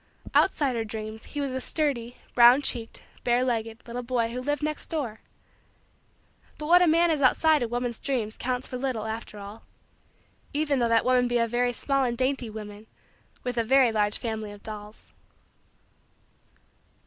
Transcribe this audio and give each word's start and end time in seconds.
Outside 0.33 0.75
her 0.75 0.83
dreams 0.83 1.25
he 1.25 1.41
was 1.41 1.51
a 1.53 1.61
sturdy, 1.61 2.17
brown 2.33 2.63
cheeked, 2.63 3.03
bare 3.23 3.43
legged, 3.43 3.83
little 3.85 4.01
boy 4.01 4.29
who 4.31 4.41
lived 4.41 4.63
next 4.63 4.87
door. 4.87 5.19
But 6.57 6.65
what 6.65 6.81
a 6.81 6.87
man 6.87 7.11
is 7.11 7.21
outside 7.21 7.61
a 7.61 7.67
woman's 7.67 7.99
dreams 7.99 8.35
counts 8.35 8.67
for 8.67 8.79
little 8.79 9.05
after 9.05 9.37
all 9.37 9.61
even 10.55 10.79
though 10.79 10.89
that 10.89 11.05
woman 11.05 11.27
be 11.27 11.37
a 11.37 11.47
very 11.47 11.71
small 11.71 12.03
and 12.03 12.17
dainty 12.17 12.49
little 12.49 12.67
woman 12.73 12.87
with 13.43 13.59
a 13.59 13.63
very 13.63 13.91
large 13.91 14.17
family 14.17 14.51
of 14.51 14.63
dolls. 14.63 15.13